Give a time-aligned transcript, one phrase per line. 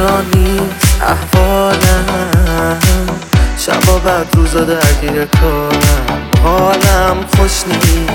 [0.00, 2.78] چرا نیست احوالم؟
[3.58, 6.22] شبا بعد روزا درگیر کارم.
[6.42, 8.12] حالم خوش نیست.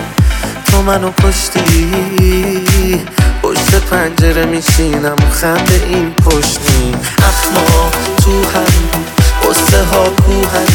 [0.65, 3.05] تو منو کشتی؟
[3.43, 5.15] پشت پنجره میشینم.
[5.31, 6.59] خنده این پشت
[7.17, 9.03] اخما تو هم
[9.49, 10.67] قصه ها کوهن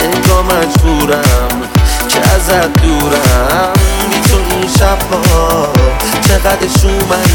[0.00, 1.62] انگاه مجبورم
[2.08, 3.72] که ازت دورم.
[4.10, 4.68] بی تو این
[6.28, 7.30] چقدر شومن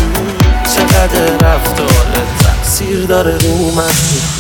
[0.76, 1.48] چقدر
[3.08, 3.84] داره رو من.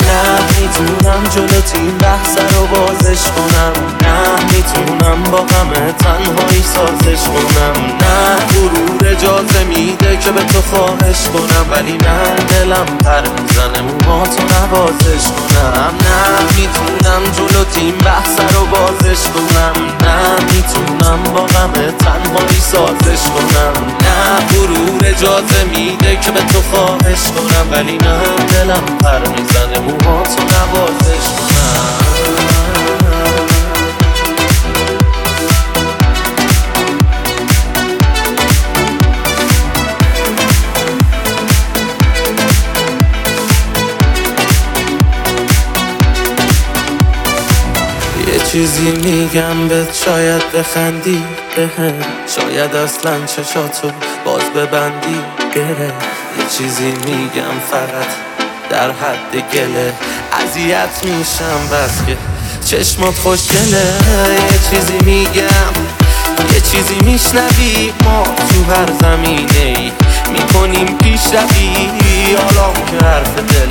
[0.07, 3.73] نه می‌تونم جلو تیم بحث رو بازش کنم.
[4.01, 7.85] نه می‌تونم با غم تنهایی سازش کنم.
[8.01, 11.65] نه غرور اجازه میده که به تو خواهش کنم.
[11.71, 15.93] ولی من دلم پر می‌زنه موهاتو نوازش کنم.
[16.05, 19.73] نه می‌تونم جلو تیم بحث رو بازش کنم.
[20.01, 23.73] نه می‌تونم با غم تنهایی سازش کنم.
[24.01, 30.41] نه غرور اجازه میده که به تو خواهش کنم ولی نه دلم پر می‌زنه موهاتو
[30.43, 32.06] نوازش کنم
[48.51, 51.23] چیزی میگم به شاید بخندی
[51.55, 51.69] به
[52.35, 53.91] شاید اصلا چشاتو
[54.25, 55.19] باز ببندی
[55.55, 55.93] گره
[56.37, 58.07] یه چیزی میگم فقط
[58.69, 59.93] در حد گله
[60.31, 62.17] اذیت میشم بس که
[62.65, 63.93] چشمات خوشگله
[64.29, 65.73] یه چیزی میگم
[66.53, 69.91] یه چیزی میشنوی ما تو هر زمینه ای
[70.31, 73.05] می‌کنیم پیش روی حالا که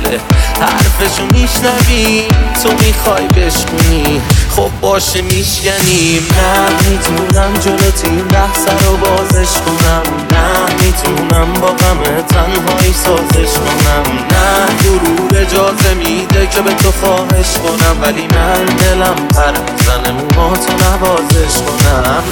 [0.07, 0.19] حرف دله
[0.61, 2.23] حرفشو میشنوی
[2.63, 4.21] تو می‌خوای بشکنی
[4.55, 10.03] خب باشه میشکنیم نه می‌تونم جلو تیم بحث رو بازش کنم.
[10.31, 14.03] نه می‌تونم با غم تنهایی سازش کنم.
[14.31, 18.01] نه غرور اجازه میده که به تو خواهش کنم.
[18.01, 22.23] ولی من دلم پر می‌زنه موهاتو نوازش کنم.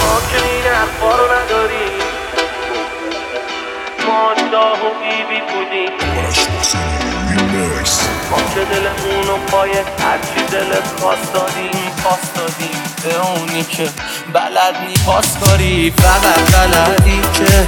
[8.56, 12.82] ما که دلمون و پای هرچی دلت پاس دادیم پاس دادیم.
[13.04, 13.90] به اونی که
[14.34, 15.94] بلد نی پاس کاری.
[15.98, 17.68] فقط بلدی که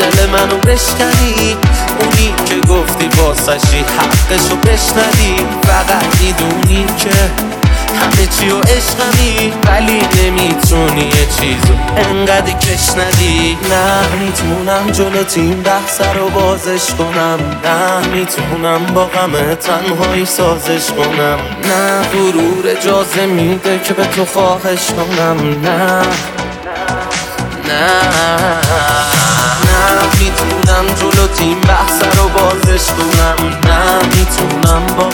[0.00, 1.56] دل منو بشکنی.
[2.00, 5.36] اونی که گفتی واسشی حقشو بشنوی.
[5.62, 7.10] فقط می‌دونی که
[7.94, 13.58] همه چی و عشقمی ولی نمی‌تونی یه چیزو انقدر کش ندی.
[13.70, 17.38] نه می‌تونم جلو تیم بحث رو بازش کنم.
[17.64, 21.38] نه می‌تونم با غم تنهایی سازش کنم.
[21.64, 25.36] نه غرور اجازه میده که به تو خواهش کنم.
[25.62, 26.02] نه
[27.68, 28.50] نه نه.
[30.20, 33.48] می‌تونم جلو تیم بحث رو بازش کنم.
[33.64, 35.09] نه می‌تونم با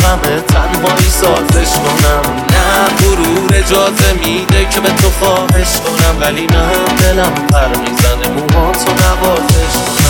[3.87, 10.06] اجازه میده که به تو خواهش کنم ولی نه دلم پر می‌زنه موهاتو نوازش کنم.